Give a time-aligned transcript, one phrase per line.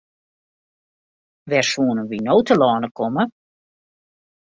[1.49, 3.23] Wêr soenen we no telâne komme?